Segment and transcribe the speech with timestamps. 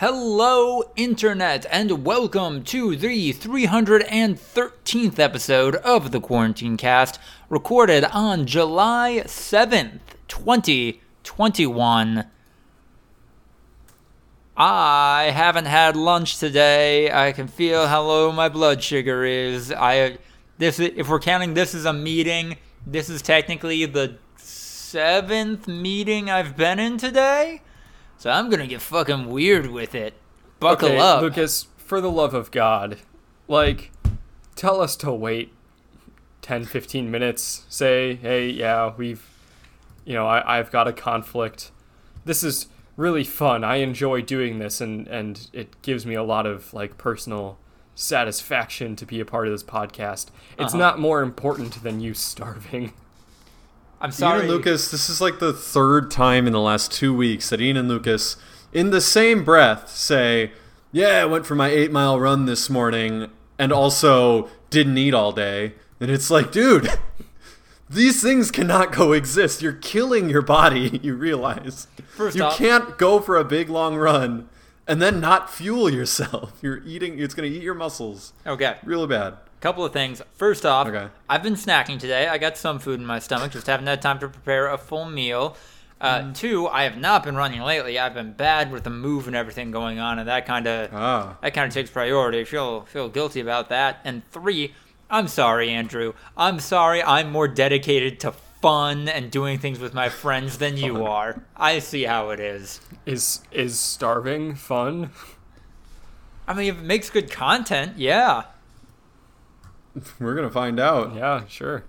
[0.00, 9.24] Hello, Internet, and welcome to the 313th episode of the Quarantine Cast, recorded on July
[9.26, 9.98] 7th,
[10.28, 12.26] 2021.
[14.56, 17.10] I haven't had lunch today.
[17.10, 19.72] I can feel how low my blood sugar is.
[19.72, 20.18] I
[20.58, 26.56] this if we're counting this as a meeting, this is technically the seventh meeting I've
[26.56, 27.62] been in today.
[28.18, 30.14] So I'm gonna get fucking weird with it.
[30.60, 31.22] Buckle okay, up.
[31.22, 32.98] Lucas, for the love of God,
[33.46, 33.92] like,
[34.56, 35.52] tell us to wait
[36.42, 37.64] 10, 15 minutes.
[37.68, 39.24] Say, hey, yeah, we've,
[40.04, 41.70] you know, I, I've got a conflict.
[42.24, 42.66] This is
[42.96, 43.62] really fun.
[43.62, 47.56] I enjoy doing this, and, and it gives me a lot of, like, personal
[47.94, 50.26] satisfaction to be a part of this podcast.
[50.58, 50.76] It's Uh-huh.
[50.78, 52.92] not more important than you starving.
[54.00, 57.14] I'm Ian sorry, and Lucas, this is like the third time in the last two
[57.14, 58.36] weeks that Ian and Lucas,
[58.72, 60.52] in the same breath, say,
[60.92, 65.32] Yeah, I went for my eight mile run this morning and also didn't eat all
[65.32, 65.74] day.
[66.00, 66.88] And it's like, dude,
[67.90, 69.62] these things cannot coexist.
[69.62, 71.88] You're killing your body, you realize.
[72.14, 74.48] First you off- can't go for a big long run
[74.86, 76.58] and then not fuel yourself.
[76.62, 78.32] You're eating, it's going to eat your muscles.
[78.46, 79.36] Okay, Really bad.
[79.60, 80.22] Couple of things.
[80.34, 81.08] First off, Okay.
[81.28, 82.28] I've been snacking today.
[82.28, 85.04] I got some food in my stomach, just haven't had time to prepare a full
[85.04, 85.56] meal.
[86.00, 86.34] Uh, Mm.
[86.36, 87.98] Two, I have not been running lately.
[87.98, 91.36] I've been bad with the move and everything going on, and that kind of Ah.
[91.42, 92.40] that kind of takes priority.
[92.40, 93.98] I feel feel guilty about that.
[94.04, 94.74] And three,
[95.10, 96.12] I'm sorry, Andrew.
[96.36, 97.02] I'm sorry.
[97.02, 101.42] I'm more dedicated to fun and doing things with my friends than you are.
[101.56, 102.80] I see how it is.
[103.04, 105.10] Is is starving fun?
[106.46, 108.44] I mean, if it makes good content, yeah.
[110.20, 111.14] We're going to find out.
[111.14, 111.84] Yeah, sure.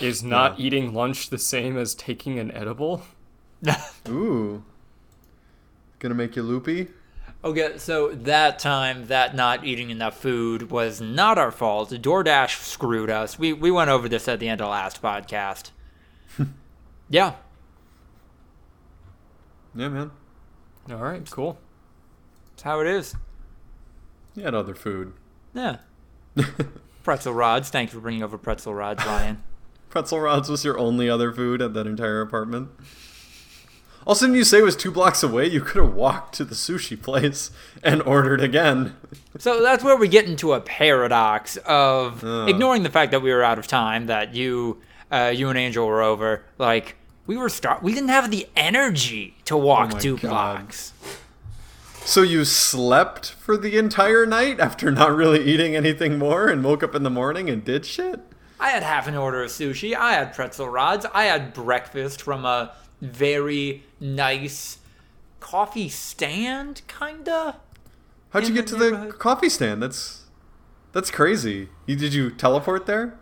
[0.00, 3.02] Is not eating lunch the same as taking an edible?
[4.08, 4.62] Ooh.
[5.98, 6.88] Gonna make you loopy?
[7.42, 11.90] Okay, so that time, that not eating enough food was not our fault.
[11.90, 13.38] DoorDash screwed us.
[13.38, 15.70] We we went over this at the end of last podcast.
[17.08, 17.34] yeah,
[19.74, 20.10] Yeah, man.
[20.90, 21.58] All right, cool.
[22.50, 23.14] that's how it is.
[24.36, 25.12] You had other food.
[25.54, 25.78] Yeah.
[27.02, 27.70] Pretzel rods.
[27.70, 29.42] Thanks for bringing over pretzel rods, Ryan.
[29.90, 32.68] Pretzel rods was your only other food at that entire apartment.
[34.06, 35.46] Also, didn't you say it was two blocks away?
[35.46, 37.50] You could have walked to the sushi place
[37.82, 38.96] and ordered again.
[39.40, 42.48] So that's where we get into a paradox of Ugh.
[42.48, 44.80] ignoring the fact that we were out of time, that you,
[45.12, 46.44] uh, you and Angel were over.
[46.58, 46.96] Like
[47.28, 50.28] we were start, we didn't have the energy to walk Oh two God.
[50.30, 50.92] blocks.
[52.08, 56.82] So you slept for the entire night after not really eating anything more and woke
[56.82, 58.20] up in the morning and did shit?
[58.58, 59.94] I had half an order of sushi.
[59.94, 61.04] I had pretzel rods.
[61.12, 64.78] I had breakfast from a very nice
[65.38, 67.56] coffee stand, kinda.
[68.30, 69.82] How'd you get the to the coffee stand?
[69.82, 70.24] That's
[70.92, 71.68] that's crazy.
[71.84, 73.18] You did you teleport there?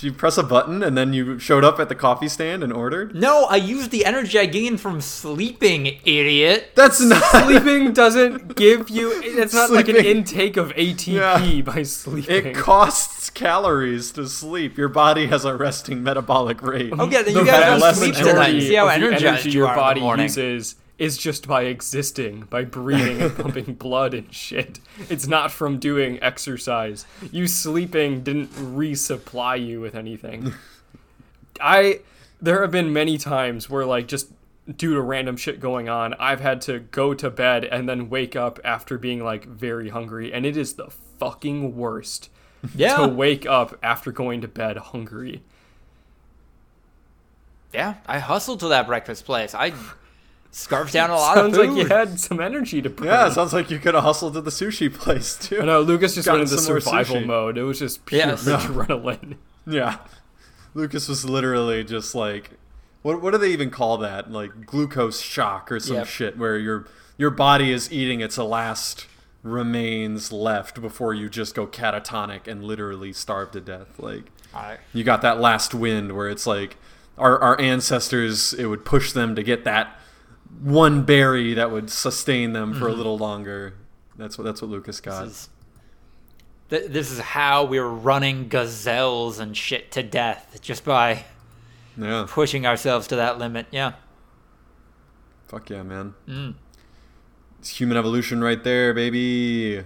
[0.00, 2.72] Did you press a button and then you showed up at the coffee stand and
[2.72, 3.14] ordered?
[3.14, 6.70] No, I used the energy I gained from sleeping, idiot.
[6.74, 9.12] That's not Sleeping doesn't give you.
[9.22, 11.60] It's not like an intake of ATP Yeah.
[11.60, 12.46] by sleeping.
[12.46, 14.78] It costs calories to sleep.
[14.78, 16.94] Your body has a resting metabolic rate.
[16.94, 18.60] Okay, then the you guys vast don't sleep majority tonight.
[18.60, 20.22] See how energized energy you your are in the body morning.
[20.24, 24.78] uses is just by existing, by breathing and pumping blood and shit.
[25.08, 27.06] It's not from doing exercise.
[27.32, 30.52] You sleeping didn't resupply you with anything.
[31.60, 32.00] I
[32.40, 34.30] there have been many times where like just
[34.76, 38.36] due to random shit going on, I've had to go to bed and then wake
[38.36, 42.28] up after being like very hungry and it is the fucking worst
[42.74, 45.42] Yeah, to wake up after going to bed hungry.
[47.72, 47.94] yeah.
[48.06, 49.54] I hustled to that breakfast place.
[49.54, 49.72] I
[50.52, 51.70] scarfed down a lot Sounds of food.
[51.74, 53.06] like you had some energy to burn.
[53.06, 55.62] Yeah, it sounds like you could have hustled to the sushi place too.
[55.62, 57.26] No, Lucas just went into survival sushi.
[57.26, 57.56] mode.
[57.58, 58.44] It was just pure Yes.
[58.44, 59.36] adrenaline.
[59.66, 59.98] Yeah.
[60.74, 62.52] Lucas was literally just like
[63.02, 64.30] what what do they even call that?
[64.32, 66.06] Like glucose shock or some Yep.
[66.06, 66.86] shit where your
[67.18, 69.06] your body is eating its last
[69.42, 73.98] remains left before you just go catatonic and literally starve to death.
[73.98, 74.24] Like
[74.54, 76.76] I- you got that last wind where it's like
[77.18, 79.98] our our ancestors it would push them to get that
[80.60, 83.74] one berry that would sustain them for a little longer.
[84.16, 85.24] That's what that's what Lucas got.
[85.24, 85.48] This is,
[86.68, 91.24] th- this is how we were running gazelles and shit to death just by
[91.96, 92.26] yeah.
[92.28, 93.66] pushing ourselves to that limit.
[93.70, 93.92] Yeah.
[95.48, 96.14] Fuck yeah, man.
[96.28, 96.54] Mm.
[97.58, 99.84] It's human evolution right there, baby.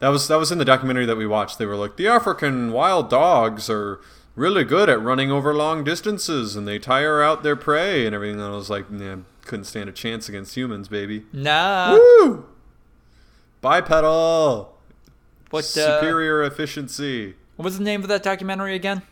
[0.00, 1.58] That was that was in the documentary that we watched.
[1.58, 4.00] They were like, the African wild dogs are
[4.40, 8.40] really good at running over long distances, and they tire out their prey and everything.
[8.40, 11.24] And I was like, yeah, couldn't stand a chance against humans, baby.
[11.32, 11.92] Nah.
[11.92, 12.46] Woo!
[13.60, 14.76] Bipedal.
[15.50, 17.34] What, uh, superior efficiency?
[17.56, 19.02] what was the name of that documentary again?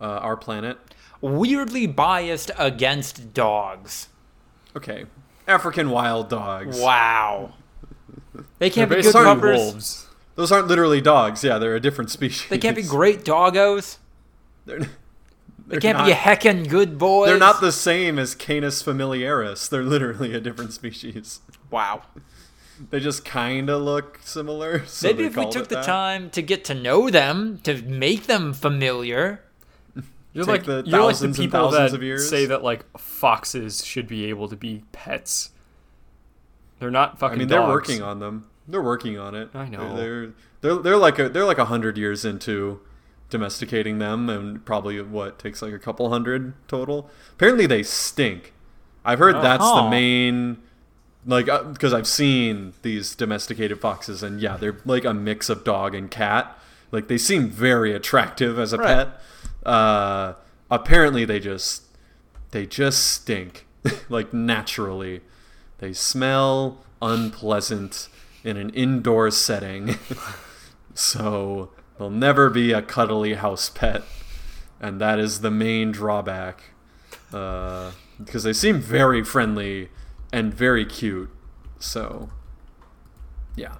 [0.00, 0.78] Uh, our planet.
[1.20, 4.08] Weirdly biased against dogs.
[4.76, 5.06] Okay,
[5.48, 6.78] African wild dogs.
[6.78, 7.54] Wow.
[8.58, 9.58] They can't be good puppers.
[9.58, 10.06] wolves.
[10.34, 11.42] Those aren't literally dogs.
[11.42, 12.46] Yeah, they're a different species.
[12.50, 13.96] They can't be great doggos.
[14.66, 14.86] They're, They
[15.68, 17.28] they're can't not, be heckin' good boys.
[17.28, 19.68] They're not the same as Canis familiaris.
[19.68, 21.40] They're literally a different species.
[21.70, 22.02] Wow.
[22.90, 24.84] They just kind of look similar.
[24.86, 25.84] So Maybe if we took the that.
[25.84, 29.42] time to get to know them, to make them familiar.
[30.32, 34.26] You're Take like the you're like the people that say that like foxes should be
[34.26, 35.50] able to be pets.
[36.78, 37.36] They're not fucking.
[37.36, 38.46] I mean, they're working on them.
[38.68, 39.48] They're working on it.
[39.54, 39.96] I know.
[39.96, 42.80] They're they're they're like a, they're like a hundred years into
[43.30, 47.10] domesticating them, and probably what takes like a couple hundred total.
[47.32, 48.52] Apparently, they stink.
[49.04, 49.88] I've heard that's the Oh.
[49.88, 50.58] main,
[51.26, 55.94] like, because I've seen these domesticated foxes, and yeah, they're like a mix of dog
[55.94, 56.56] and cat.
[56.92, 58.86] Like they seem very attractive as a Right.
[59.08, 59.22] pet.
[59.64, 60.34] Uh,
[60.70, 61.82] apparently, they just
[62.52, 63.66] they just stink,
[64.08, 65.20] like naturally.
[65.78, 68.08] They smell unpleasant
[68.44, 69.98] in an indoor setting.
[70.94, 74.02] so they'll never be a cuddly house pet.
[74.80, 76.62] And that is the main drawback.
[77.32, 79.90] Uh, because they seem very friendly
[80.32, 81.30] and very cute.
[81.78, 82.30] So,
[83.56, 83.76] yeah.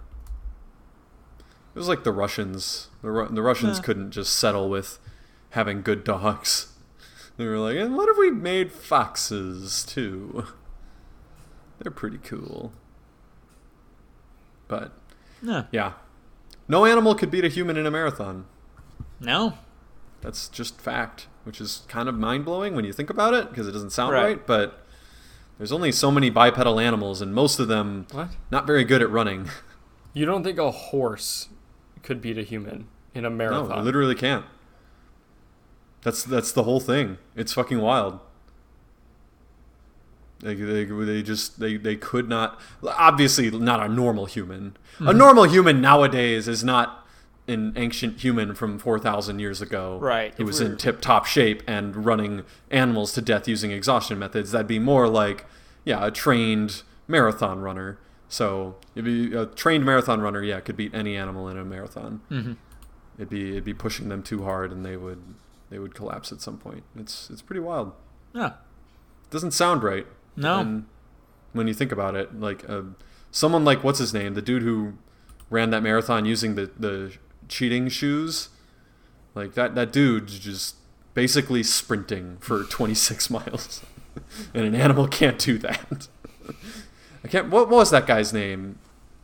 [1.74, 2.88] It was like the Russians.
[3.02, 3.82] The, Ru- the Russians Huh.
[3.84, 4.98] couldn't just settle with
[5.50, 6.72] having good dogs.
[7.38, 10.46] They were like, and what if we made foxes too?
[11.78, 12.72] They're pretty cool.
[14.68, 14.92] But
[15.42, 15.66] No.
[15.70, 15.92] yeah,
[16.68, 18.46] no animal could beat a human in a marathon.
[19.20, 19.54] No.
[20.20, 23.68] That's just fact, which is kind of mind blowing when you think about it because
[23.68, 24.22] it doesn't sound Right.
[24.24, 24.46] right.
[24.46, 24.84] But
[25.58, 28.30] there's only so many bipedal animals, and most of them What?
[28.50, 29.48] not very good at running.
[30.12, 31.48] You don't think a horse
[32.02, 33.78] could beat a human in a no, marathon?
[33.78, 34.44] they literally can't.
[36.02, 37.18] That's that's the whole thing.
[37.34, 38.20] It's fucking wild.
[40.40, 44.76] They, they, they just they, they could not obviously not a normal human.
[45.00, 47.06] A normal human nowadays is not
[47.48, 52.04] an ancient human from 4000 years ago Right, who was in tip top shape and
[52.04, 54.50] running animals to death using exhaustion methods.
[54.52, 55.46] That'd be more like
[55.84, 57.98] yeah a trained marathon runner.
[58.28, 62.20] So if you a trained marathon runner yeah could beat any animal in a marathon.
[62.30, 62.52] Mm-hmm.
[63.16, 65.22] it'd be it'd be pushing them too hard and they would
[65.70, 66.82] they would collapse at some point.
[66.98, 67.92] It's it's pretty wild.
[68.34, 68.52] No.
[69.30, 70.06] doesn't sound right
[70.36, 70.58] No.
[70.60, 70.86] and
[71.52, 72.82] when you think about it like uh,
[73.30, 74.94] someone like what's his name the dude who
[75.50, 77.14] ran that marathon using the the
[77.48, 78.48] cheating shoes
[79.34, 80.76] like that that dude's just
[81.14, 83.82] basically sprinting for 26 miles
[84.54, 86.08] and an animal can't do that
[87.24, 88.78] i can't what was that guy's name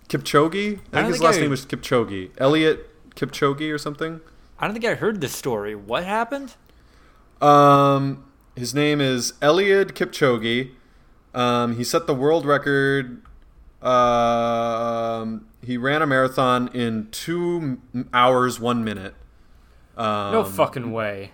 [0.08, 4.20] kipchoge i I think his think last I- name was kipchoge elliot kipchoge or something
[4.58, 5.74] I don't think I heard this story.
[5.74, 6.54] What happened?
[7.40, 8.24] Um,
[8.54, 10.70] his name is Eliud Kipchoge.
[11.34, 13.22] Um, he set the world record.
[13.82, 17.80] Um, he ran a marathon in two
[18.12, 19.14] hours one minute.
[19.96, 21.32] Um, no fucking way.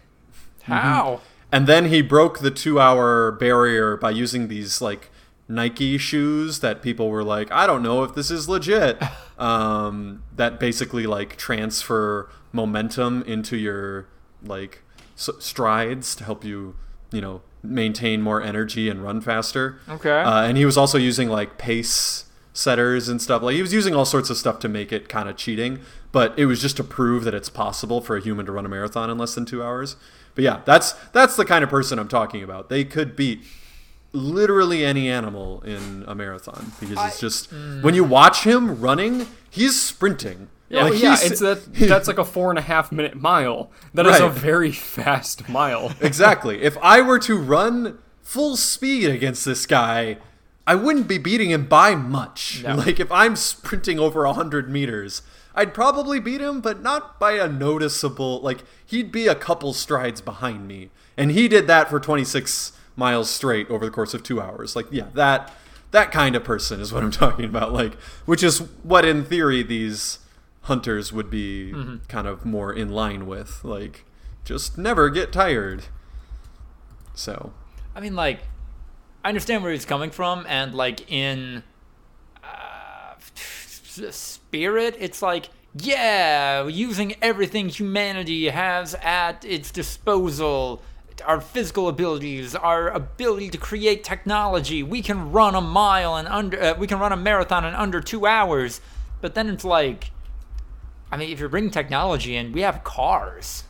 [0.63, 1.21] How?
[1.51, 5.11] And then he broke the two-hour barrier by using these like
[5.49, 9.03] Nike shoes that people were like, I don't know if this is legit.
[9.39, 14.09] Um, that basically like transfer momentum into your
[14.43, 14.83] like
[15.17, 16.75] s- strides to help you,
[17.13, 19.79] you know, maintain more energy and run faster.
[19.89, 20.21] Okay.
[20.21, 23.43] Uh, and he was also using like pace setters and stuff.
[23.43, 25.81] Like he was using all sorts of stuff to make it kind of cheating,
[26.13, 28.69] but it was just to prove that it's possible for a human to run a
[28.69, 29.97] marathon in less than two hours.
[30.35, 32.69] But yeah, that's that's the kind of person I'm talking about.
[32.69, 33.43] They could beat
[34.13, 39.81] literally any animal in a marathon because it's just when you watch him running, he's
[39.81, 40.49] sprinting.
[40.69, 41.73] Yeah, Like, yeah, it's that.
[41.73, 43.71] That's like a four and a half minute mile.
[43.95, 45.93] That is a very fast mile.
[46.01, 46.63] exactly.
[46.63, 50.19] If I were to run full speed against this guy,
[50.67, 52.63] I wouldn't be beating him by much.
[52.63, 52.75] No.
[52.75, 55.23] Like if I'm sprinting over a 100 meters,
[55.55, 60.21] I'd probably beat him, but not by a noticeable like he'd be a couple strides
[60.21, 60.91] behind me.
[61.17, 64.77] And he did that for 26 miles straight over the course of 2 hours.
[64.77, 65.51] Like yeah, that
[65.91, 67.95] that kind of person is what I'm talking about like
[68.27, 70.19] which is what in theory these
[70.69, 71.73] hunters would be
[72.09, 74.05] kind of more in line with like
[74.45, 75.85] just never get tired.
[77.15, 77.53] So,
[77.95, 78.41] I mean, like,
[79.25, 81.65] I understand where he's coming from, and like in
[82.43, 83.15] uh,
[84.11, 90.81] spirit, it's like, yeah, using everything humanity has at its disposal.
[91.27, 94.83] Our physical abilities, our ability to create technology.
[94.83, 96.63] We can run a mile and under.
[96.63, 98.81] Uh, we can run a marathon in under two hours.
[99.21, 100.13] But then it's like,
[101.11, 103.65] I mean, if you're bringing technology in, we have cars.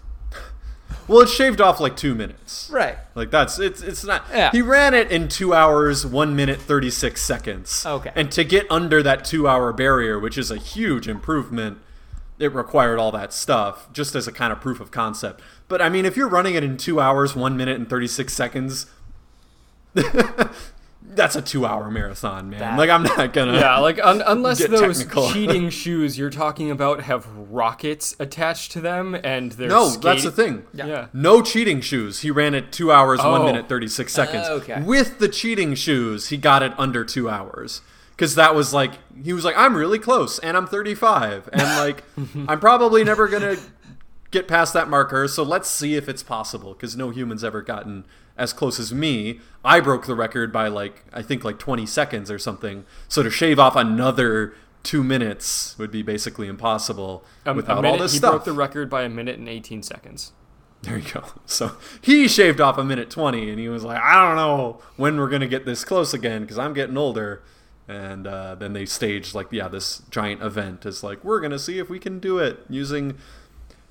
[1.06, 2.68] Well, it shaved off like two minutes.
[2.70, 2.96] Right.
[3.14, 4.24] Like that's it's it's not.
[4.30, 4.50] Yeah.
[4.50, 7.84] He ran it in two hours, one minute, thirty six seconds.
[7.86, 8.12] Okay.
[8.14, 11.78] And to get under that two hour barrier, which is a huge improvement,
[12.38, 15.40] it required all that stuff just as a kind of proof of concept.
[15.66, 18.34] But I mean, if you're running it in two hours, one minute, and thirty six
[18.34, 18.86] seconds.
[21.10, 22.60] That's a two-hour marathon, man.
[22.60, 23.54] That- like I'm not gonna.
[23.54, 25.30] Yeah, like un- unless Get those technical.
[25.32, 30.24] cheating shoes you're talking about have rockets attached to them and they're No, skate- that's
[30.24, 30.64] the thing.
[30.72, 31.06] Yeah.
[31.12, 32.20] No cheating shoes.
[32.20, 33.44] He ran it two hours, one Oh.
[33.46, 34.46] minute, 36 seconds.
[34.48, 34.82] Oh, okay.
[34.82, 37.80] With the cheating shoes, he got it under two hours.
[38.10, 41.48] Because that was like, he was like, I'm really close, and I'm 35.
[41.52, 42.02] And like,
[42.48, 43.62] I'm probably never going to
[44.32, 46.72] get past that marker, so let's see if it's possible.
[46.74, 48.04] Because no human's ever gotten
[48.38, 49.40] as close as me.
[49.64, 52.84] I broke the record by like, I think like 20 seconds or something.
[53.08, 54.54] So to shave off another
[54.84, 58.30] two minutes would be basically impossible Um, without minute, all this he stuff.
[58.32, 60.32] broke the record by a minute and 18 seconds.
[60.82, 61.24] There you go.
[61.46, 65.18] So he shaved off a minute 20 and he was like, I don't know when
[65.18, 67.42] we're going to get this close again because I'm getting older.
[67.88, 71.58] And uh, then they staged, like, yeah, this giant event is like, we're going to
[71.58, 73.16] see if we can do it using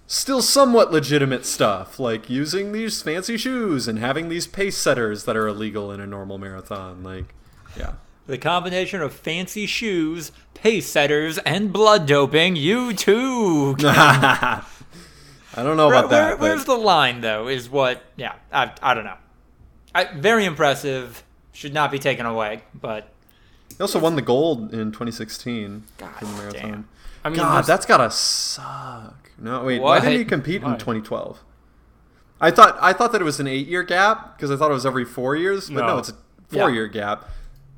[0.08, 5.36] still somewhat legitimate stuff, like using these fancy shoes and having these pace setters that
[5.38, 7.04] are illegal in a normal marathon.
[7.04, 7.34] Like,
[7.78, 7.94] yeah.
[8.26, 12.56] The combination of fancy shoes, pace setters, and blood doping.
[12.56, 13.76] You too.
[13.84, 14.64] I
[15.56, 16.28] don't know Where- about that.
[16.28, 17.48] where- but- where's the line, though?
[17.48, 18.04] Is what?
[18.16, 19.18] Yeah, I, I don't know.
[19.96, 21.24] I, very impressive.
[21.54, 22.62] Should not be taken away.
[22.80, 23.10] But
[23.70, 26.62] He also won the gold in 2016 God in the marathon.
[26.70, 26.88] damn.
[27.26, 29.27] I mean, God, there's- that's gotta suck.
[29.40, 29.82] No, wait.
[29.82, 29.90] What?
[29.90, 30.74] Why didn't he compete Why?
[30.74, 31.44] in 2012?
[32.40, 34.86] I thought I thought that it was an eight-year gap because I thought it was
[34.86, 35.98] every four years, but no, No.
[36.00, 36.16] it's a
[36.50, 37.28] four-year gap.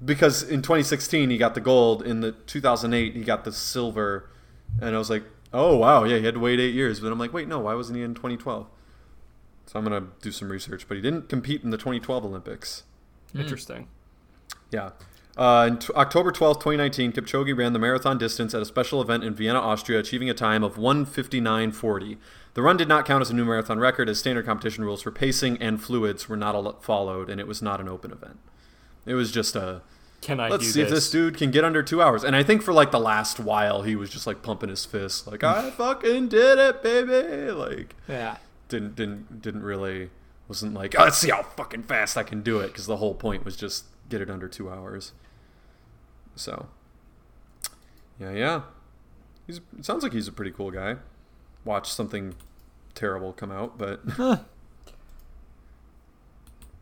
[0.03, 4.29] Because in 2016 he got the gold, in the 2008 he got the silver,
[4.81, 5.23] and I was like,
[5.53, 6.99] oh wow, yeah, he had to wait eight years.
[6.99, 8.67] But I'm like, wait, no, why wasn't he in 2012?
[9.65, 12.83] So I'm gonna do some research, but he didn't compete in the 2012 Olympics.
[13.33, 13.41] Hmm.
[13.41, 13.87] interesting.
[14.71, 14.91] Yeah.
[15.39, 19.23] Uh, in t- October 12th, 2019, Kipchoge ran the marathon distance at a special event
[19.23, 22.17] in Vienna, Austria, achieving a time of 159.40.
[22.55, 25.11] The run did not count as a new marathon record, as standard competition rules for
[25.11, 28.37] pacing and fluids were not followed, and it was not an open event.
[29.05, 29.81] It was just a
[30.19, 30.57] Can I do it?
[30.57, 30.89] let's see this?
[30.91, 32.25] if this dude can get under two hours.
[32.25, 35.25] And I think for like the last while, he was just like pumping his fists,
[35.25, 37.51] like I fucking did it, baby.
[37.51, 40.09] Like yeah, didn't didn't didn't really
[40.49, 43.13] wasn't like oh, let's see how fucking fast I can do it because the whole
[43.13, 45.13] point was just get it under two hours.
[46.39, 46.67] So
[48.17, 48.61] yeah, yeah,
[49.45, 50.95] he's it sounds like he's a pretty cool guy.
[51.65, 52.35] Watch something
[52.95, 53.99] terrible come out, but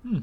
[0.03, 0.19] hmm.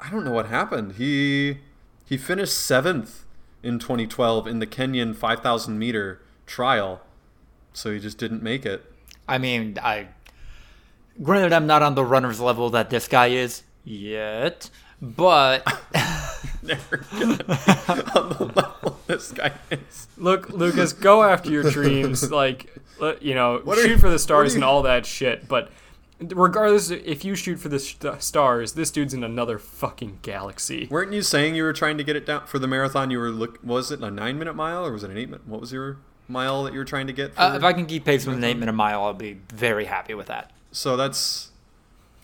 [0.00, 0.94] I don't know what happened.
[0.96, 1.58] He
[2.04, 3.24] he finished seventh
[3.62, 7.02] in 2012 in the Kenyan 5,000 meter trial,
[7.72, 8.84] so he just didn't make it.
[9.28, 10.08] I mean, I.
[11.22, 15.64] Granted, I'm not on the runner's level that this guy is yet, but
[16.70, 17.52] never gonna be
[18.18, 20.08] on the level this guy is.
[20.16, 22.30] Look, Lucas, go after your dreams.
[22.40, 22.74] Like,
[23.20, 25.48] you know, What shoot you- for the stars are and all that shit.
[25.48, 25.70] But
[26.20, 30.86] regardless, if you shoot for the st- stars, this dude's in another fucking galaxy.
[30.90, 33.10] Weren't you saying you were trying to get it down for the marathon?
[33.10, 33.58] You were look.
[33.64, 35.46] Was it a nine minute mile or was it an eight minute?
[35.48, 35.96] What was your
[36.28, 37.34] mile that you were trying to get?
[37.34, 37.40] For?
[37.40, 40.14] uh, if I can keep pace with an eight minute mile, I'll be very happy
[40.14, 40.50] with that.
[40.72, 41.50] so that's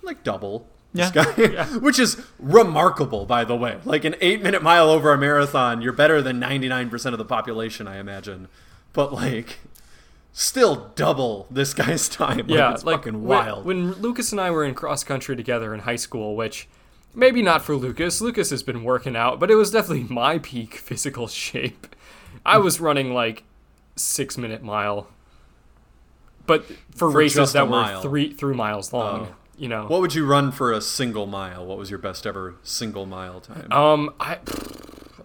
[0.03, 0.69] like double.
[0.97, 1.11] Yeah.
[1.13, 3.79] Guy, which is remarkable, by the way.
[3.85, 7.87] Like an eight minute mile over a marathon, you're better than 99% of the population,
[7.87, 8.49] I imagine.
[8.93, 9.59] But like,
[10.33, 12.39] still double this guy's time.
[12.39, 13.65] Like, yeah, it's like fucking wild.
[13.65, 16.69] When, Lucas and I were in cross country together in high school, which
[17.15, 18.21] maybe not for Lucas.
[18.21, 21.95] Lucas has been working out, but it was definitely my peak physical shape.
[22.45, 23.43] I was running like
[23.97, 25.09] six minute mile,
[26.47, 29.29] but for, For races that were three three miles long.
[29.31, 29.35] Oh.
[29.59, 31.65] You know, what would you run for a single mile?
[31.65, 33.73] What was your best ever single mile time?
[33.73, 34.39] Um, I,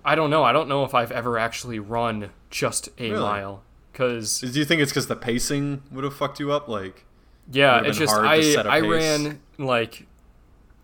[0.05, 0.43] I don't know.
[0.43, 3.21] I don't know if I've ever actually run just a Really?
[3.21, 3.63] mile.
[3.93, 6.69] Cause Do you think it's because the pacing would have fucked you up?
[6.69, 7.03] Like,
[7.51, 10.07] yeah, it's just I I ran like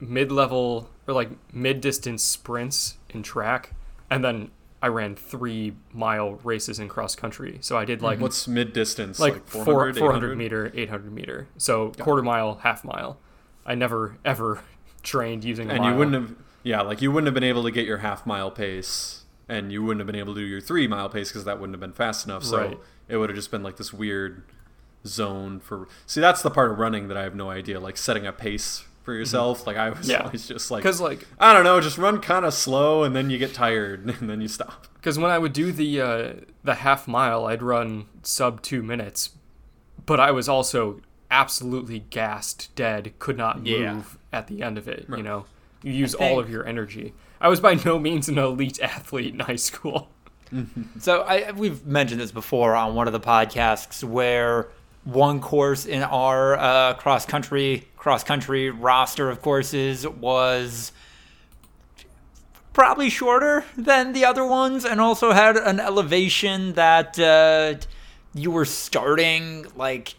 [0.01, 3.71] mid level or like mid distance sprints in track,
[4.09, 4.51] and then
[4.81, 7.59] I ran three mile races in cross country.
[7.61, 9.19] So I did like what's mid distance?
[9.21, 10.37] like, Like, four 400, 400 800?
[10.37, 11.47] meter, 800 meter.
[11.57, 13.17] So quarter mile, half mile.
[13.67, 14.61] I never ever
[15.03, 15.91] trained using a And mile.
[15.91, 18.49] you wouldn't have, yeah, like you wouldn't have been able to get your half mile
[18.49, 21.59] pace, and you wouldn't have been able to do your three mile pace because that
[21.59, 22.43] wouldn't have been fast enough.
[22.43, 22.79] So Right.
[23.07, 24.43] it would have just been like this weird
[25.05, 25.87] zone for.
[26.05, 27.79] See, that's the part of running that I have no idea.
[27.79, 29.65] Like setting a pace for yourself.
[29.65, 30.23] Like I was Yeah.
[30.23, 33.29] always just like, Because like I don't know, just run kind of slow, and then
[33.29, 34.87] you get tired, and then you stop.
[34.95, 36.33] Because when I would do the uh,
[36.63, 39.29] the half mile, I'd run sub two minutes,
[40.05, 43.93] but I was also absolutely gassed, dead, could not Yeah.
[43.95, 45.05] move at the end of it.
[45.09, 45.45] You know,
[45.83, 47.13] you use I all of your energy.
[47.39, 50.09] I was by no means an elite athlete in high school.
[50.99, 54.69] So I we've mentioned this before on one of the podcasts where
[55.03, 60.93] one course in our uh, cross country cross country roster of courses was
[62.71, 67.73] probably shorter than the other ones and also had an elevation that uh,
[68.33, 70.13] you were starting like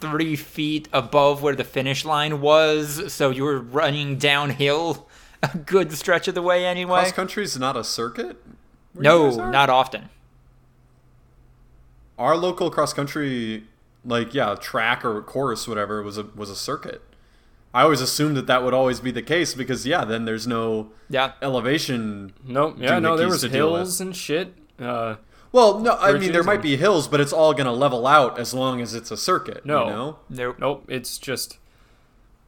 [0.00, 5.08] 30 feet above where the finish line was so you were running downhill
[5.42, 8.36] a good stretch of the way anyway Cross country is not a circuit.
[8.94, 10.08] no not often
[12.18, 13.64] our local cross country,
[14.04, 17.02] like yeah, track or course, whatever, was a was a circuit.
[17.72, 20.90] I always assumed that that would always be the case because yeah, then there's no
[21.08, 22.32] yeah elevation.
[22.44, 22.76] Nope.
[22.78, 23.82] yeah, no, there was to deal with.
[23.82, 24.54] hills and shit.
[24.78, 25.16] Uh,
[25.52, 28.38] Well, no, I mean Bridges there might be hills, but it's all gonna level out
[28.38, 29.64] as long as it's a circuit.
[29.64, 29.84] No.
[29.86, 30.16] you know?
[30.28, 31.58] there nope, it's just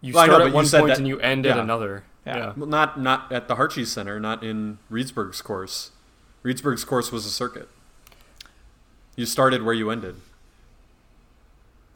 [0.02, 2.04] you Well, I know, start at one point that- and you end at another.
[2.26, 2.36] Yeah.
[2.36, 2.52] Yeah.
[2.56, 5.90] Well, not not at the Harchie Center, not in Reedsburg's course.
[6.44, 7.68] Reedsburg's course was a circuit.
[9.16, 10.16] You started where you ended.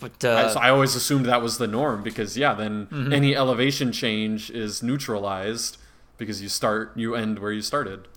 [0.01, 3.13] but I, uh, so I always assumed that was the norm because yeah, then Mm-hmm.
[3.13, 5.79] any elevation change is neutralized
[6.19, 8.09] because you start you end where you started.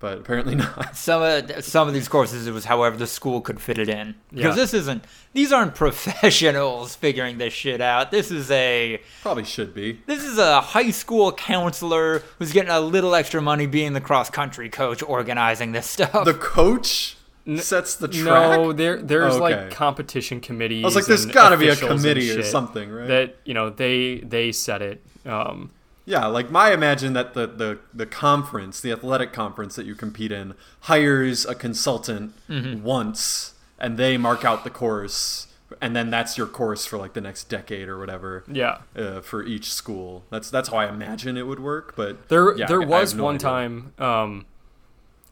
[0.00, 0.96] But apparently not.
[0.96, 4.14] some of some of these courses it was however the school could fit it in
[4.30, 4.62] because Yeah.
[4.62, 5.04] this isn't
[5.34, 5.74] these aren't
[6.24, 10.00] professionals figuring this shit out this is a Probably should be.
[10.06, 14.30] this is a high school counselor who's getting a little extra money being the cross
[14.30, 17.16] country coach organizing this stuff The coach
[17.56, 18.24] sets the track.
[18.58, 19.40] No, there there's Okay.
[19.56, 20.84] like competition committees.
[20.84, 23.08] I was like, there's got to be a committee or something, right?
[23.08, 25.02] That you know they they set it.
[25.26, 25.70] Um,
[26.10, 30.32] Yeah, like my imagine that the, the the conference, the athletic conference that you compete
[30.32, 32.82] in, hires a consultant Mm-hmm.
[32.82, 35.46] once, and they mark out the course,
[35.80, 38.42] and then that's your course for like the next decade or whatever.
[38.50, 41.94] yeah, Uh, for each school, that's that's how I imagine it would work.
[41.96, 43.48] But there yeah, there I- was no one idea.
[43.48, 43.92] time.
[43.98, 44.46] Um,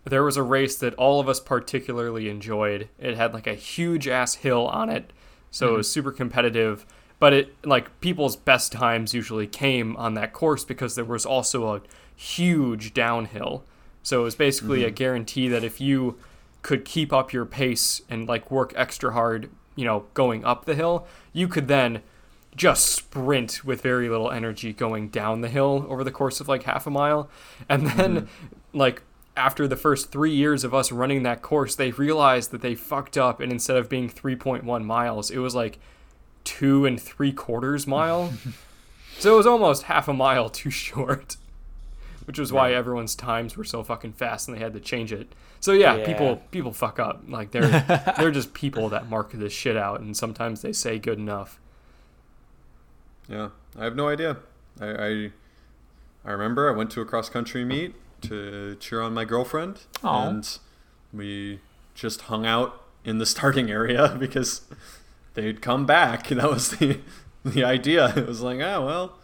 [0.05, 2.89] there was a race that all of us particularly enjoyed.
[2.99, 5.13] It had like a huge ass hill on it,
[5.51, 5.75] so Mm-hmm.
[5.75, 6.87] it was super competitive.
[7.21, 11.75] But it like people's best times usually came on that course because there was also
[11.75, 11.81] a
[12.15, 13.65] huge downhill.
[14.03, 14.89] So it was basically Mm-hmm.
[14.89, 16.19] a guarantee that if you
[16.63, 20.75] could keep up your pace and like work extra hard, you know, going up the
[20.75, 22.03] hill, you could then
[22.57, 26.65] just sprint with very little energy going down the hill over the course of like
[26.65, 27.29] half a mile.
[27.69, 28.29] And then
[28.73, 29.03] like
[29.37, 33.17] after the first 3 years of us running that course, they realized that they fucked
[33.17, 35.79] up and instead of being 3.1 miles, it was like
[36.45, 38.33] two and three quarters mile.
[39.19, 41.37] so it was almost half a mile too short.
[42.25, 45.35] Which was why everyone's times were so fucking fast and they had to change it.
[45.61, 46.05] So yeah, Yeah.
[46.05, 47.23] people people fuck up.
[47.27, 51.19] Like they're they're just people that mark this shit out and sometimes they say good
[51.19, 51.59] enough.
[53.29, 53.49] yeah,
[53.79, 54.37] I have no idea.
[54.81, 55.33] I I,
[56.25, 60.29] I remember I went to a cross country meet to cheer on my girlfriend, Aw.
[60.29, 60.59] and
[61.13, 61.61] we
[61.95, 64.63] just hung out in the starting area because
[65.39, 66.29] they'd come back.
[66.31, 67.01] That was the
[67.45, 68.13] the idea.
[68.17, 69.19] It was like, oh well,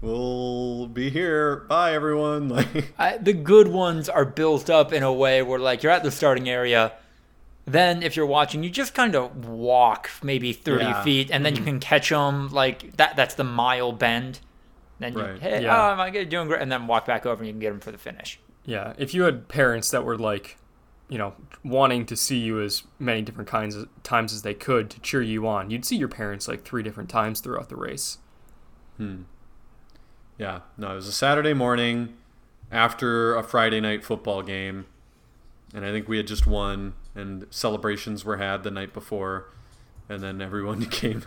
[0.00, 1.56] we'll be here.
[1.68, 2.48] Bye everyone.
[2.54, 6.02] Like, I, the good ones are built up in a way where like you're at
[6.02, 6.92] the starting area
[7.66, 11.02] then if you're watching you just kind of walk maybe 30 Yeah.
[11.02, 11.70] feet and then you mm-hmm.
[11.70, 14.40] can catch them like that that's the mile bend
[14.98, 15.40] then you Right.
[15.40, 15.74] hey Yeah.
[15.88, 17.80] oh am i doing great and then walk back over and you can get them
[17.80, 20.58] for the finish Yeah, if you had parents that were like,
[21.08, 24.90] you know, wanting to see you as many different kinds of times as they could
[24.90, 28.18] to cheer you on, you'd see your parents like three different times throughout the race.
[28.96, 29.22] Hmm.
[30.38, 32.14] yeah, no, it was a Saturday morning
[32.70, 34.86] after a Friday night football game,
[35.74, 39.52] and I think we had just won, and celebrations were had the night before,
[40.08, 41.24] and then everyone came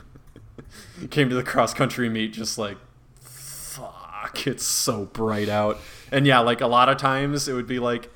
[1.10, 2.78] came to the cross country meet just like
[3.22, 5.80] fuck it's so bright out
[6.12, 8.10] and yeah like a lot of times it would be like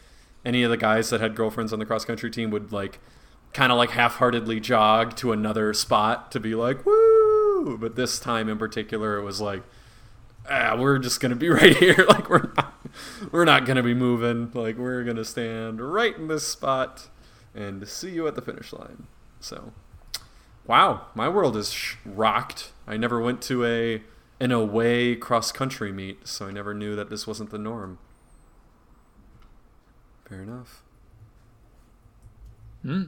[0.46, 3.00] any of the guys that had girlfriends on the cross country team would like
[3.54, 8.48] kind of like half-heartedly jog to another spot to be like woo but this time
[8.48, 9.62] in particular it was like
[10.50, 12.74] ah, we're just gonna be right here like we're not
[13.32, 17.10] we're not gonna be moving like we're gonna stand right in this spot
[17.54, 19.08] and see you at the finish line
[19.40, 19.74] so
[20.68, 22.72] Wow, my world is sh- rocked.
[22.88, 24.04] I never went to a
[24.40, 27.98] an away cross country meet, so I never knew that this wasn't the norm.
[30.32, 30.84] Fair enough.
[32.84, 33.04] Hmm.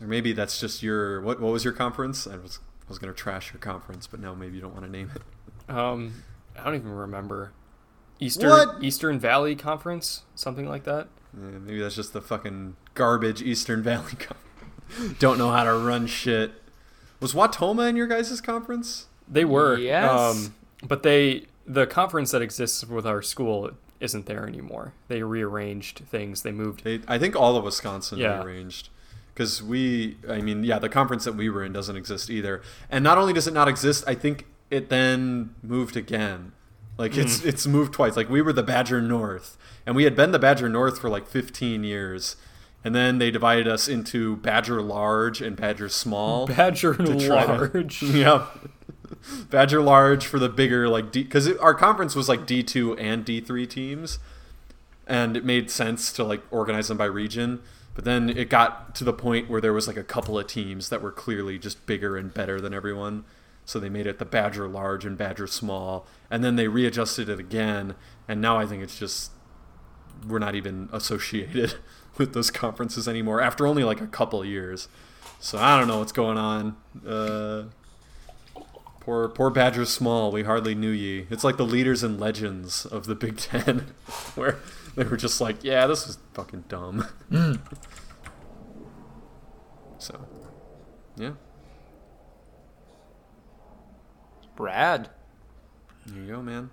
[0.00, 1.40] Or maybe that's just your what?
[1.40, 2.24] What was your conference?
[2.28, 4.90] I was I was gonna trash your conference, but now maybe you don't want to
[4.90, 5.74] name it.
[5.74, 6.22] Um,
[6.56, 7.52] I don't even remember.
[8.20, 8.76] Eastern What?
[8.82, 11.08] Eastern Valley Conference, something like that.
[11.36, 14.12] Uh, maybe that's just the fucking garbage Eastern Valley.
[14.18, 16.52] Con- don't know how to run shit.
[17.20, 19.06] Was Wautoma in your guys' conference?
[19.26, 19.76] They were.
[19.76, 20.10] Yes.
[20.10, 20.54] Um,
[20.86, 24.94] but they the conference that exists with our school isn't there anymore.
[25.08, 26.42] They rearranged things.
[26.42, 26.84] They moved.
[26.84, 28.38] They, I think all of Wisconsin Yeah.
[28.38, 28.90] rearranged.
[29.34, 32.60] Because we, I mean, yeah, the conference that we were in doesn't exist either.
[32.90, 36.52] And not only does it not exist, I think it then moved again.
[36.98, 37.46] Like it's mm.
[37.46, 38.16] it's moved twice.
[38.16, 39.56] Like we were the Badger North,
[39.86, 42.34] and we had been the Badger North for like 15 years,
[42.82, 46.46] and then they divided us into Badger Large and Badger Small.
[46.48, 48.02] Badger try to- large.
[48.02, 48.46] yeah.
[49.50, 53.24] Badger large for the bigger like D because our conference was like D two and
[53.24, 54.18] D three teams,
[55.06, 57.60] and it made sense to like organize them by region.
[57.94, 60.88] But then it got to the point where there was like a couple of teams
[60.88, 63.24] that were clearly just bigger and better than everyone,
[63.64, 67.40] so they made it the Badger large and Badger small, and then they readjusted it
[67.40, 67.96] again,
[68.28, 69.32] and now I think it's just
[70.26, 71.74] we're not even associated
[72.18, 74.88] with those conferences anymore after only like a couple years.
[75.40, 76.76] So I don't know what's going on.
[77.06, 77.64] Uh,
[79.08, 80.30] poor poor Badger Small.
[80.30, 81.26] We hardly knew ye.
[81.30, 83.94] It's like the leaders and legends of the Big Ten,
[84.34, 84.58] where
[84.96, 87.06] they were just like, yeah, this was fucking dumb.
[87.30, 87.54] Hmm.
[89.98, 90.26] so,
[91.16, 91.32] yeah,
[94.54, 95.08] Brad.
[96.04, 96.68] there you go, man.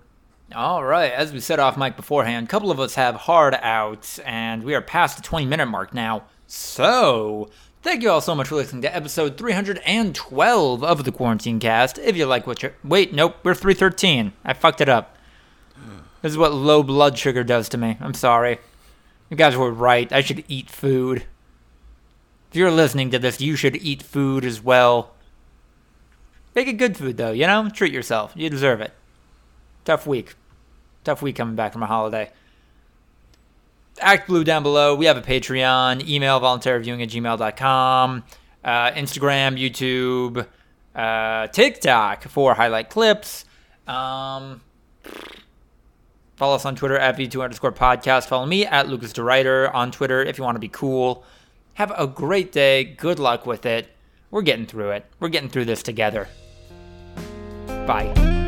[0.54, 4.18] All right, as we said off mic beforehand, a couple of us have hard outs,
[4.18, 6.24] and we are past the 20 minute mark now.
[6.46, 7.48] So,
[7.86, 11.98] thank you all so much for listening to episode 312 of the Quarantine Cast.
[11.98, 12.74] If you like what you're.
[12.82, 14.32] Wait, nope, we're 313.
[14.44, 15.16] I fucked it up.
[16.20, 17.96] This is what low blood sugar does to me.
[18.00, 18.58] I'm sorry.
[19.30, 20.12] You guys were right.
[20.12, 21.26] I should eat food.
[22.50, 25.12] If you're listening to this, you should eat food as well.
[26.56, 27.68] Make it good food, though, you know?
[27.68, 28.32] Treat yourself.
[28.34, 28.92] You deserve it
[29.84, 30.34] tough week.
[31.04, 32.32] Tough week coming back from a holiday.
[33.96, 34.94] ActBlue down below.
[34.94, 38.24] We have a Patreon, email voluntaryviewing at gmail.com,
[38.64, 40.46] uh, Instagram, YouTube,
[40.94, 43.44] uh, TikTok for highlight clips.
[43.86, 44.60] Um,
[46.36, 48.26] follow us on Twitter at V2 underscore podcast.
[48.26, 51.24] Follow me at Lucas DeRuyter on Twitter if you want to be cool.
[51.74, 52.84] Have a great day.
[52.84, 53.88] Good luck with it.
[54.30, 55.06] We're getting through it.
[55.20, 56.28] We're getting through this together.
[57.66, 58.45] Bye.